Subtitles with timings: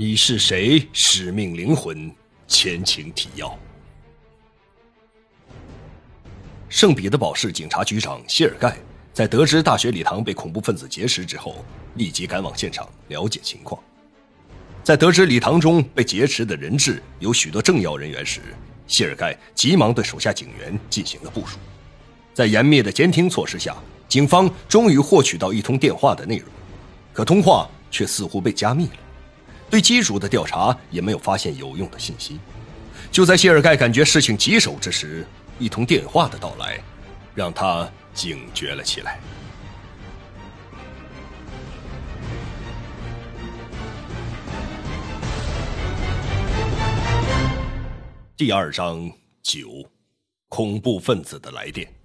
[0.00, 0.88] 你是谁？
[0.92, 2.08] 使命灵魂，
[2.46, 3.58] 前情提要。
[6.68, 8.76] 圣彼得堡市警察局长谢尔盖
[9.12, 11.64] 在得知大学礼堂被恐怖分子劫持之后，
[11.96, 13.82] 立即赶往现场了解情况。
[14.84, 18.40] 在得知礼堂中被劫持的人质有许多政要人员时，
[18.86, 21.58] 谢尔盖急忙对手下警员进行了部署。
[22.32, 23.76] 在严密的监听措施下，
[24.08, 26.46] 警方终于获取到一通电话的内容，
[27.12, 28.92] 可通话却似乎被加密了。
[29.70, 32.40] 对机主的调查也没有发现有用的信息。
[33.10, 35.26] 就在谢尔盖感觉事情棘手之时，
[35.58, 36.80] 一通电话的到来，
[37.34, 39.18] 让他警觉了起来。
[48.36, 49.10] 第二章
[49.42, 49.84] 九，
[50.48, 51.97] 恐怖分子的来电。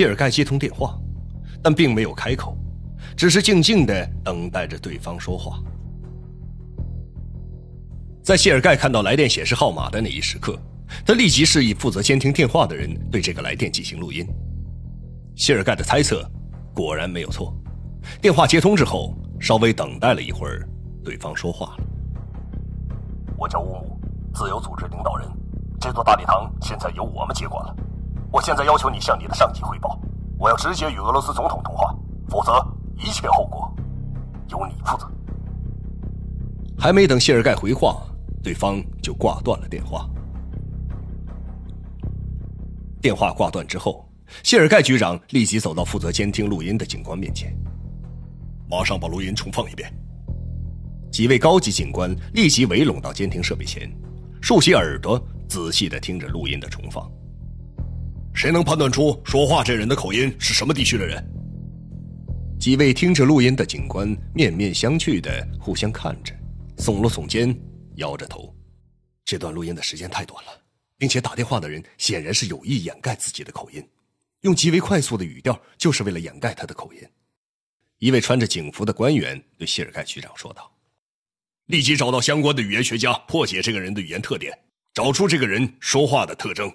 [0.00, 0.98] 谢尔盖接通电话，
[1.62, 2.56] 但并没有开口，
[3.14, 5.62] 只是静静的等待着对方说话。
[8.22, 10.58] 在谢尔盖看到来电显示号码的那一时刻，
[11.04, 14.26] 他立即示意负责监听电话的人对这个来电进行录音。
[15.36, 16.26] 谢尔盖的猜测
[16.74, 17.54] 果然没有错，
[18.22, 20.66] 电话接通之后，稍微等待了一会儿，
[21.04, 21.84] 对方说话了
[23.36, 24.00] ：“我叫乌姆，
[24.32, 25.28] 自由组织领导人，
[25.78, 27.76] 这座大礼堂现在由我们接管了。”
[28.32, 29.98] 我现在要求你向你的上级汇报，
[30.38, 31.94] 我要直接与俄罗斯总统通话，
[32.28, 32.52] 否则
[32.96, 33.72] 一切后果
[34.48, 35.10] 由你负责。
[36.78, 38.02] 还没等谢尔盖回话，
[38.42, 40.08] 对方就挂断了电话。
[43.02, 44.08] 电话挂断之后，
[44.42, 47.52] 谢尔盖局长立即走到负责监听录音的警官面前，
[48.70, 49.92] 马上把录音重放一遍。
[51.10, 53.90] 几位高级警官立即围拢到监听设备前，
[54.40, 57.10] 竖起耳朵仔细的听着录音的重放。
[58.40, 61.22] 谁能判断出说话这人的口音是什么地区的人？
[62.58, 66.34] 几位听着录音的警官面面相觑的互相看着，
[66.78, 67.54] 耸了耸肩，
[67.96, 68.50] 摇着头。
[69.26, 70.58] 这段录音的时间太短了，
[70.96, 73.86] 并且打电话的人显然是有意掩盖自己的口音，
[74.40, 77.00] 用极为快速的语调，就是为了掩盖他的口音。
[77.98, 80.74] 一位穿着警服的官员对谢尔盖局长说道
[81.68, 84.58] ：“立即找到相关的语言学家，破解这个人的语言特点，
[84.94, 86.72] 找出这个人说话的特征。”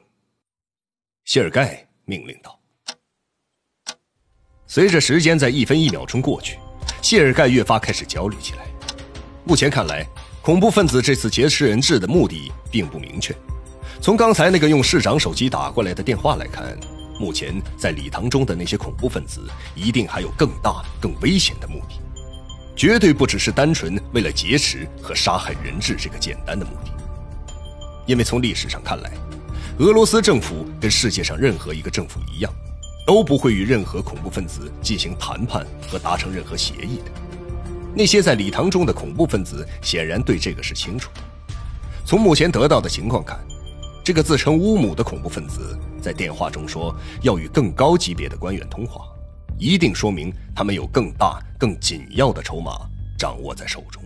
[1.26, 2.60] 谢尔盖命令道。
[4.68, 6.60] 随着时间在一分一秒钟过去，
[7.02, 8.68] 谢尔盖越发开始焦虑起来。
[9.44, 10.06] 目前看来，
[10.44, 13.36] 恐怖分子这次劫持人质的目的并不明确。
[14.00, 16.78] 从刚才那个用市长手机打过来的电话来看，
[17.20, 22.00] 目前在礼堂中的那些恐怖分子一定还有更大、更危险的目的，
[22.76, 26.92] 绝对不只是单纯为了劫持和杀害人质这个简单的目的。
[28.06, 29.12] 因为从历史上看来。
[29.80, 32.54] 俄罗斯政府跟世界上任何一个政府一样，
[33.06, 37.12] 都不会与任何恐怖分子进行谈判和达成任何协议的。
[37.94, 41.22] 那些在礼堂中的恐怖分子显然对这个是清楚的。
[42.06, 43.38] 从目前得到的情况看，
[44.02, 49.02] 这个自称乌姆的恐怖分子在电话中说要与更高级别的官员通话，
[49.60, 52.80] 一定说明他们有更大、更紧要的筹码
[53.20, 54.02] 掌握在手中。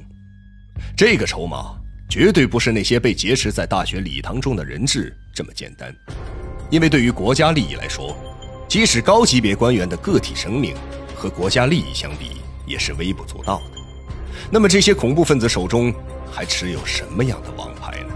[0.97, 1.75] 这个筹码。
[2.09, 5.95] 绝对不是那些被劫持在大学礼堂中的人质这么简单，
[6.71, 8.17] 因为对于国家利益来说，
[8.67, 10.75] 即使高级别官员的个体生命
[11.15, 13.79] 和国家利益相比也是微不足道的。
[14.49, 15.93] 那么这些恐怖分子手中
[16.31, 18.15] 还持有什么样的王牌呢？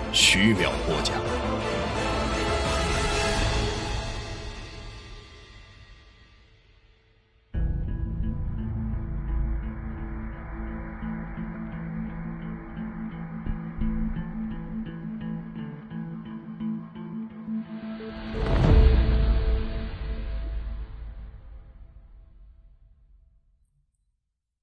[0.13, 1.15] 徐淼获奖。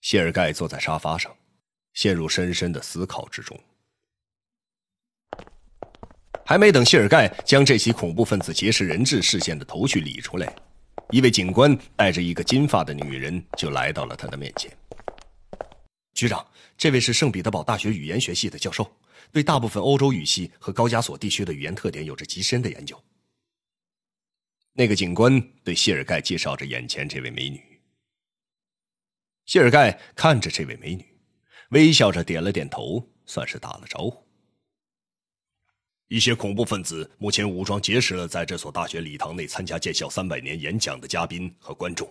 [0.01, 1.37] 谢尔盖坐在沙发上
[1.93, 3.59] 陷入深深的思考之中。
[6.49, 10.51] 还没等谢尔盖将这起恐怖分子劫持人质事件的头绪理出来，
[11.11, 14.75] 一位警官带着一个金发的女人就来到了他的面前。
[16.15, 16.43] 局长，
[16.79, 18.91] 这位是圣彼得堡大学语言学系的教授，
[19.31, 22.99] 对大部分欧洲语系和高加索地区的语言特点有着极深的研究。
[24.73, 27.63] 那个警官对谢尔盖介绍着眼前这位美女。
[29.45, 31.05] 谢尔盖看着这位美女，
[31.73, 34.27] 微笑着点了点头，算是打了招呼。
[36.09, 42.09] 一些恐怖分子目前武装劫持了在这所大学礼堂内参加建校三百年演讲的嘉宾和观众。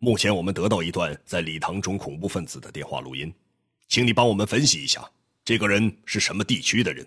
[0.00, 3.32] 目前我们得到一段在礼堂中恐怖分子的电话录音，
[3.88, 5.10] 请你帮我们分析一下，
[5.46, 7.06] 这个人是什么地区的人，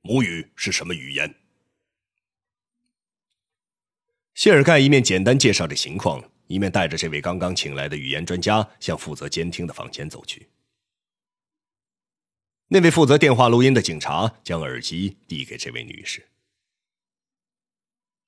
[0.00, 1.34] 母语是什么语言？
[4.34, 10.46] 谢尔盖一面简单介绍着情况，一面带着这位刚刚请来的语言专家向负责监听的房间走去。
[12.70, 16.28] 那位负责电话录音的警察将耳机递给这位女士。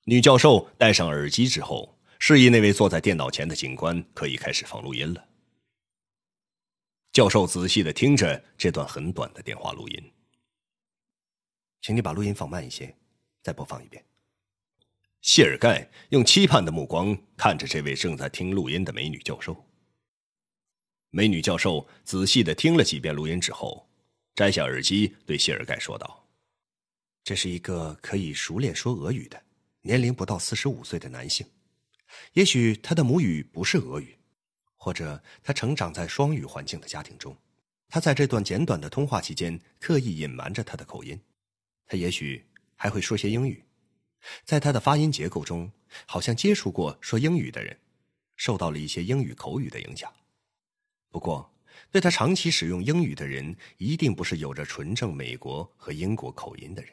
[0.05, 5.27] 女教授戴上耳机之后，示意那位坐在电脑前的警官可以开始放录音了。
[7.13, 10.11] 教授仔细的听着这段很短的电话录音，
[11.81, 12.95] 请你把录音放慢一些，
[13.43, 14.03] 再播放一遍。
[15.21, 19.55] 谢尔盖用期盼的目光看着这位正在听录音的美女教授。
[21.11, 23.87] 美女教授仔细的听了几遍录音之后。
[24.41, 26.27] 摘下耳机，对谢尔盖说道
[27.23, 29.39] ：“这是一个可以熟练说俄语的、
[29.81, 31.45] 年龄不到四十五岁的男性。
[32.33, 34.17] 也许他的母语不是俄语，
[34.73, 37.37] 或者他成长在双语环境的家庭中。
[37.87, 41.21] 他在这段简短的通话期间刻意隐瞒着他的口音。
[41.85, 42.43] 他也许
[42.75, 43.63] 还会说些英语。
[44.43, 45.71] 在他的发音结构中，
[46.07, 47.77] 好像接触过说英语的人，
[48.37, 50.11] 受到了一些英语口语的影响。
[51.11, 51.47] 不过。”
[51.91, 56.91] 对他长期使用英语的人，一定不是有着纯正美国和英国口音的人。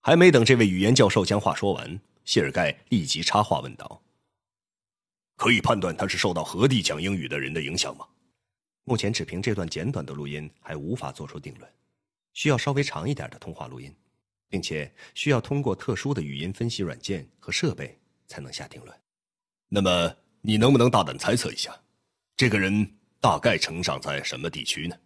[0.00, 4.02] 还没等这位语言教授将话说完，谢尔盖立即插话问道
[5.36, 8.06] ：“可以判断他是受到何地讲英语的人的影响吗？”
[8.84, 11.70] 目前只凭这段简短的录音还无法做出定论，
[12.32, 13.94] 需要稍微长一点的通话录音，
[14.48, 18.96] 并且需要通过特殊的语音分析软件和设备才能下定论。
[19.68, 21.78] 那么，你能不能大胆猜测一下，
[22.34, 22.97] 这个人？
[23.20, 24.96] 大概成长在什么地区呢？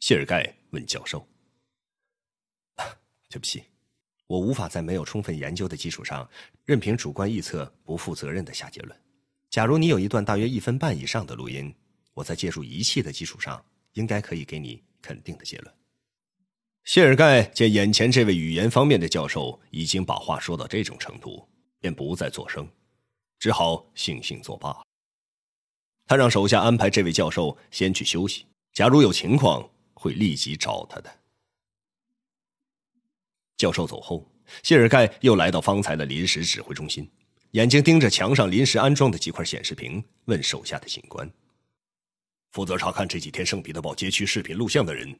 [0.00, 1.26] 谢尔盖问教授。
[3.30, 3.62] 对不起，
[4.26, 6.28] 我无法在没有充分研究的基础上，
[6.64, 9.00] 任凭主观臆测、不负责任的下结论。
[9.50, 11.74] 假如你有一段大约一分半以上的录音，
[12.14, 13.62] 我在借助仪器的基础上，
[13.92, 15.74] 应该可以给你肯定的结论。
[16.84, 21.46] 谢尔盖见眼前这位语言方面的教授已经把话说到这种程度，
[21.80, 22.66] 便不再作声，
[23.38, 24.74] 只好悻悻作罢。
[26.08, 31.18] 他让手下安排这位教授先去休息，假如有情况会立即找他的。
[33.58, 34.26] 教授走后，
[34.62, 37.06] 谢尔盖又来到方才的临时指挥中心，
[37.50, 41.30] 眼睛盯着墙上临时安装的几块显示屏，问手下的警官
[42.52, 45.14] ：“负责查看这几天圣彼得堡街区视频录像的人，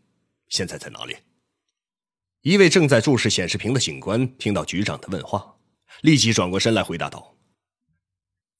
[0.48, 1.14] 现在在哪里？”
[2.40, 5.54] 一位正在注视显示屏的警官听到局长的问话，
[6.00, 7.34] 立即转过身来回答道。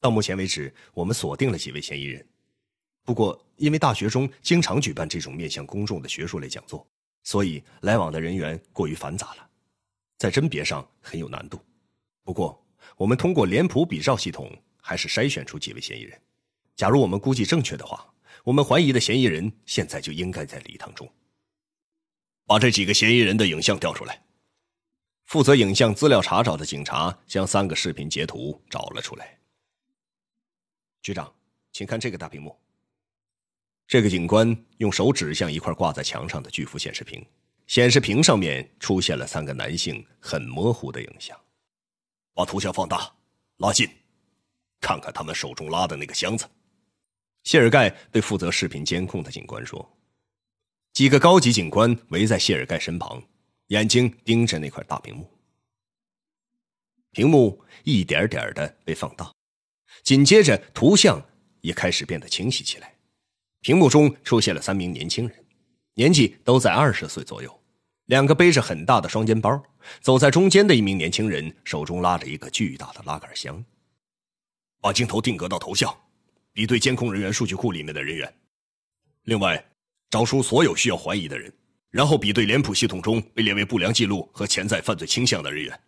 [0.01, 2.27] 到目前为止，我们锁定了几位嫌疑人。
[3.05, 6.87] 不过，因为大学中经常举办这种面向公众的学术类讲座，
[7.25, 9.49] 所以来往的人员过于繁杂了，
[10.19, 11.59] 在甄别上很有难度。
[12.23, 12.63] 不过，
[12.97, 16.21] 我们通过脸谱比照系统，还是筛选出几位嫌疑人。
[16.77, 18.07] 假如我们估计正确的话，
[18.45, 21.11] 我们怀疑的嫌疑人现在就应该在礼堂中。
[22.47, 24.23] 把这几个嫌疑人的影像调出来。
[25.25, 29.38] 负责影像资料查找的警察将三个视频截图找了出来。
[31.03, 31.33] 局长，
[31.73, 32.57] 请看这个大屏幕。
[33.87, 37.25] 这个警官用手指向一块挂在墙上的巨幅显示屏，
[37.67, 41.39] 显示屏上面出现了三个男性很模糊的影像。
[42.35, 43.11] 把图像放大，
[43.57, 43.89] 拉近，
[44.81, 46.47] 看看他们手中拉的那个箱子。
[47.45, 49.97] 谢尔盖对负责视频监控的警官说
[50.93, 53.23] ：“几个高级警官围在谢尔盖身旁，
[53.69, 55.27] 眼睛盯着那块大屏幕。
[57.13, 59.33] 屏幕一点点的被放大。”
[60.03, 61.23] 紧接着，图像
[61.61, 62.95] 也开始变得清晰起来。
[63.61, 65.45] 屏幕中出现了三名年轻人，
[65.95, 67.61] 年纪都在二十岁左右，
[68.07, 69.63] 两个背着很大的双肩包。
[70.01, 73.65] 走在中间的一名年轻人手中拉着一个巨大的拉杆箱。
[74.81, 75.97] 把镜头定格到头像，
[76.53, 78.33] 比对监控人员数据库里面的人员。
[79.25, 79.65] 另外，
[80.11, 81.53] 找出所有需要怀疑的人，
[81.91, 85.81] 然后比对脸谱系统中被列为不良记录和潜在犯罪倾向的人员。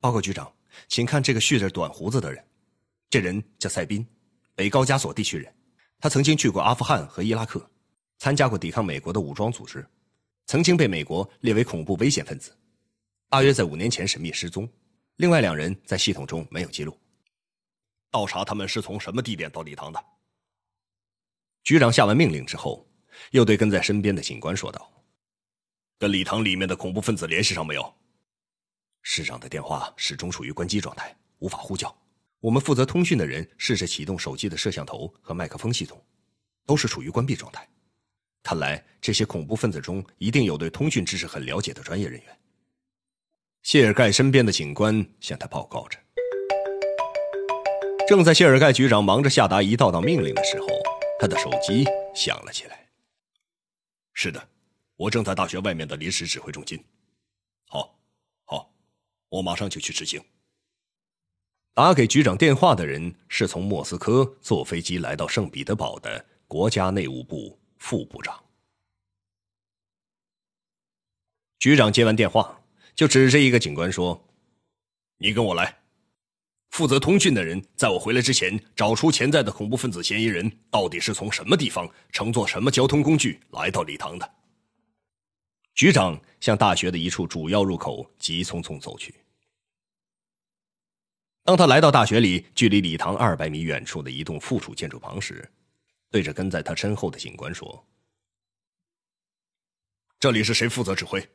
[0.00, 0.50] 报告局长，
[0.88, 2.42] 请看这个蓄着短胡子的人。
[3.10, 4.06] 这人叫塞宾，
[4.54, 5.52] 北高加索地区人。
[5.98, 7.68] 他曾经去过阿富汗和伊拉克，
[8.18, 9.84] 参加过抵抗美国的武装组织，
[10.46, 12.56] 曾经被美国列为恐怖危险分子。
[13.28, 14.66] 大约在五年前神秘失踪。
[15.16, 16.96] 另外两人在系统中没有记录。
[18.12, 20.02] 倒查他们是从什么地点到礼堂的。
[21.64, 22.88] 局长下完命令之后，
[23.32, 24.90] 又对跟在身边的警官说道
[25.98, 27.94] ：“跟礼堂里面的恐怖分子联系上没有？”
[29.02, 31.94] 市长的电话始终处于关机状态，无法呼叫。
[32.40, 36.02] 我们负责通讯的人试着启动手机的摄像头和麦克风系统，
[36.64, 37.68] 都是处于关闭状态。
[38.42, 42.38] 看来这些恐怖分子中一定有对通讯知识很了解的专业人员。
[43.62, 45.98] 谢尔盖身边的警官向他报告着。
[48.08, 50.66] 正在谢尔盖局长忙着下达一道道命令的时候，
[51.20, 52.88] 他的手机响了起来。
[54.14, 54.48] 是的，
[54.96, 56.82] 我正在大学外面的临时指挥中心。
[57.66, 57.98] 好，
[58.44, 58.72] 好，
[59.28, 60.20] 我马上就去执行。
[61.72, 68.38] 打给局长电话的人是从莫斯科坐飞机来到圣彼得堡的国家内务部副部长。
[71.60, 72.60] 局长接完电话，
[72.94, 74.20] 就指着一个警官说
[75.18, 75.78] ：“你跟我来，
[76.70, 84.28] 负责通讯的人在我回来之前找出潜在的恐怖分子嫌疑人到底是从什么地方乘坐什么交通工具来到礼堂的。”
[85.74, 89.14] 局长向大学的一处主要入口急匆匆走去。
[91.42, 95.50] 当他来到大学里距离礼堂二百米远处的一栋附属建筑旁时，
[96.10, 97.86] 对着跟在他身后的警官说
[100.20, 101.26] ：“这里是谁负责指挥？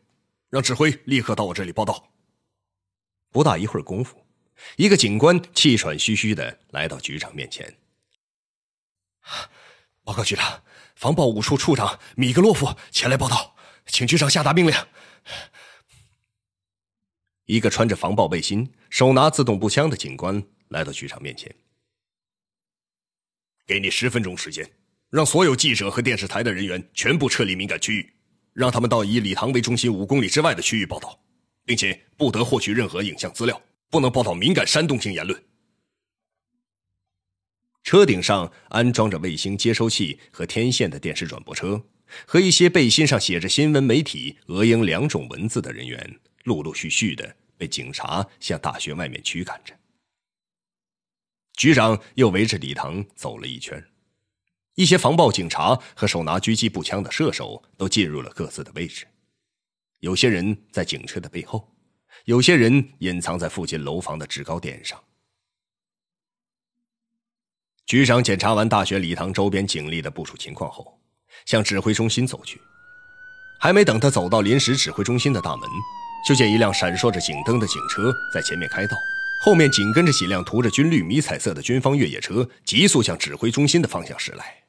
[0.50, 2.12] 让指挥立刻到我这里报道。”
[3.32, 4.26] 不大一会儿功夫，
[4.78, 7.78] 一个警官气喘吁吁的来到局长面前
[10.06, 10.64] ：“报告局长，
[10.96, 13.56] 防暴五处处长米格洛夫前来报道，
[13.88, 14.74] 请局长下达命令。”
[17.46, 21.54] 一个穿着防暴背心、手拿自动步枪的警官来到局长面前。
[23.68, 24.70] 给你十分钟时间，
[25.10, 28.14] 让所有记者和电视台的人员全部撤离敏感区域，
[28.54, 31.20] 让他们到以礼堂为中心五公里之外的区域报道，
[31.66, 33.60] 并且不得获取任何影像资料，
[33.90, 35.44] 不能报道敏感煽动性言论。
[37.84, 41.84] 车顶上安装着卫星接收器和天线的电视转播车，
[42.26, 46.20] 和一些背心上写着“新闻媒体”“俄英”两种文字的人员。
[46.46, 49.78] 陆陆续续的被警察向大学外面驱赶着。
[51.54, 53.82] 局长又围着礼堂走了一圈，
[54.74, 59.08] 一些防暴警察和手拿狙击步枪的射手都进入了各自的位置，
[60.00, 61.74] 有些人在警车的背后，
[62.26, 65.02] 有些人隐藏在附近楼房的制高点上。
[67.86, 71.00] 局长检查完大学礼堂周边警力的部署情况后，
[71.46, 72.60] 向指挥中心走去，
[73.62, 75.70] 还没等他走到临时指挥中心的大门。
[76.26, 78.98] 就见一辆闪烁着警灯的警车在前面开道，
[79.42, 84.65] 后面紧跟着几辆涂着军绿迷彩色的军方越野车，急速向指挥中心的方向驶来。